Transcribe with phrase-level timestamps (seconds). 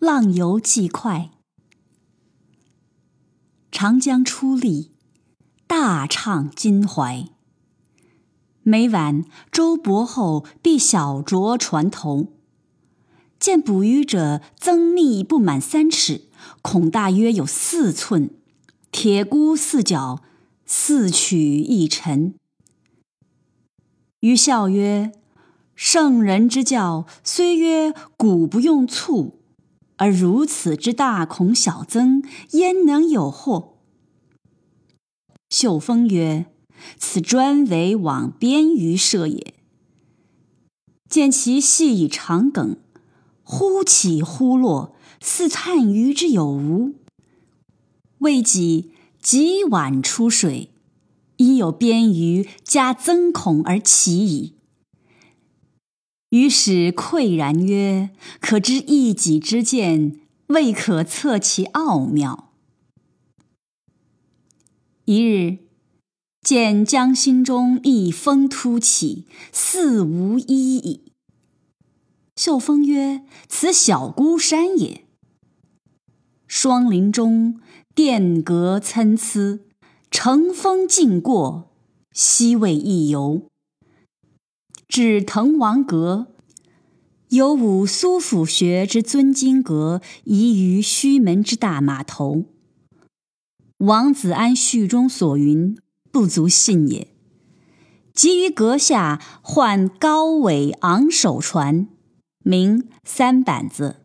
[0.00, 1.30] 浪游既快。
[3.72, 4.92] 长江初历，
[5.66, 7.28] 大畅襟怀。
[8.62, 12.28] 每晚周伯后必小酌船头。
[13.40, 16.28] 见捕鱼者增密不满三尺，
[16.62, 18.30] 孔大约有四寸，
[18.92, 20.22] 铁箍四角，
[20.64, 22.34] 四曲一沉。
[24.20, 25.10] 余笑曰
[25.74, 29.37] ：“圣人之教，虽曰古不用醋，
[29.98, 32.22] 而如此之大孔小增，
[32.52, 33.74] 焉能有祸？”
[35.50, 36.46] 秀峰曰
[36.98, 39.54] ：“此专为往边鱼设也。
[41.08, 42.76] 见其细以长梗。”
[43.50, 46.92] 忽起忽落，似探鱼之有无。
[48.18, 48.90] 未几，
[49.22, 50.70] 即晚出水，
[51.38, 54.57] 已有边鱼加增孔而起矣。
[56.30, 62.52] 于是喟然曰：“可知一己之见，未可测其奥妙。”
[65.06, 65.58] 一日，
[66.42, 71.12] 见江心中一峰突起，似无一矣。
[72.36, 75.06] 秀峰曰：“此小孤山也。
[76.46, 77.58] 霜林中，
[77.94, 79.60] 殿阁参差，
[80.10, 81.70] 乘风尽过，
[82.12, 83.47] 西未一游。
[84.88, 86.28] 至滕王阁，
[87.28, 92.44] 有五苏府学之尊经阁，移于须门之大马头。
[93.76, 95.76] 王子安序中所云，
[96.10, 97.08] 不足信也。
[98.14, 101.86] 即于阁下换高尾昂首船。”
[102.42, 103.96] 名三板子，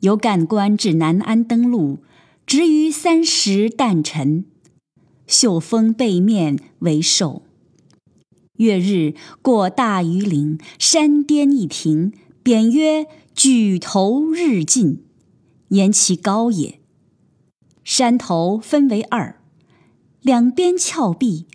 [0.00, 2.00] 由干官至南安登陆，
[2.44, 4.44] 值于三十旦辰。
[5.28, 7.45] 秀峰背面为寿。
[8.58, 12.12] 月日过大鱼岭，山巅一亭，
[12.44, 15.04] 匾曰“举头日进”，
[15.68, 16.80] 言其高也。
[17.84, 19.40] 山头分为二，
[20.20, 21.46] 两边峭壁，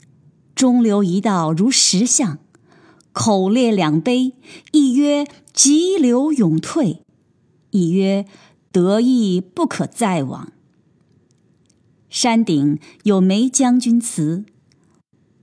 [0.56, 2.40] 中流一道如石像。
[3.14, 4.34] 口列两碑，
[4.72, 7.04] 一曰“急流勇退”，
[7.72, 8.26] 一曰
[8.72, 10.54] “得意不可再往”。
[12.10, 14.46] 山顶有梅将军祠，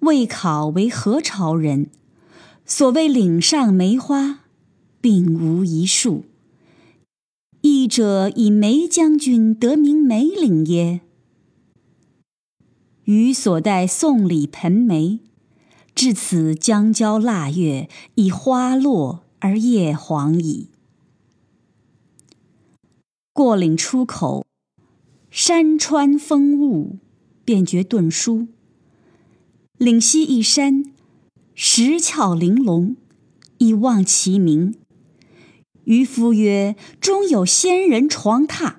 [0.08, 1.90] 未考为何朝人？
[2.64, 4.40] 所谓岭上梅花，
[5.02, 6.24] 并无一树。
[7.60, 11.02] 译者以梅将军得名梅岭耶？
[13.04, 15.20] 余所带送礼盆梅。
[15.94, 20.68] 至此将交腊月，已花落而叶黄矣。
[23.34, 24.46] 过岭出口，
[25.30, 26.96] 山川风物，
[27.44, 28.48] 便觉顿舒。
[29.78, 30.82] 岭西一山，
[31.54, 32.96] 石峭玲珑，
[33.58, 34.74] 以望其名。
[35.84, 38.78] 渔夫曰：“中有仙人床榻。”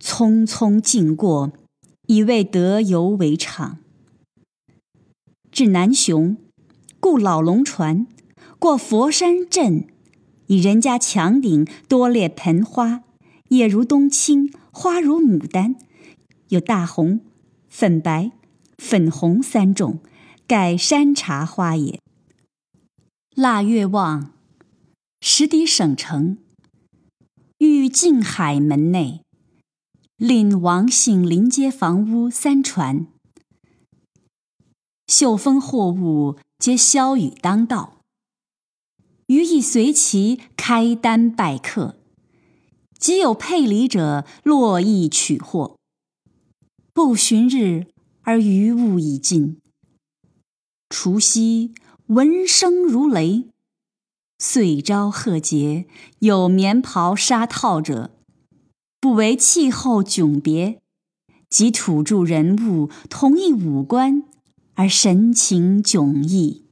[0.00, 1.52] 匆匆尽过，
[2.06, 3.78] 以为得游为场。
[5.50, 6.36] 至南雄，
[7.00, 8.06] 雇老龙船，
[8.60, 9.88] 过佛山镇，
[10.46, 13.02] 以人家墙顶多列盆花，
[13.48, 15.74] 叶如冬青，花如牡丹，
[16.50, 17.20] 有大红、
[17.68, 18.30] 粉白、
[18.80, 20.00] 粉红三种，
[20.48, 22.00] 盖山茶花也。
[23.36, 24.32] 腊月望，
[25.20, 26.38] 时抵省城，
[27.58, 29.20] 遇进海门内，
[30.16, 33.06] 令王姓临街房屋三船。
[35.06, 37.98] 秀峰货物皆萧雨当道，
[39.26, 41.98] 余亦随其开单拜客。
[42.98, 45.76] 即有配礼者，络绎取货。
[46.94, 47.86] 不旬日，
[48.30, 49.60] 而余物已尽。
[50.88, 51.74] 除夕
[52.06, 53.48] 闻声如雷，
[54.38, 55.86] 遂朝贺节
[56.20, 58.12] 有棉袍纱套者，
[59.00, 60.80] 不为气候迥别，
[61.48, 64.22] 及土著人物同一五官。
[64.74, 66.69] 而神情迥异。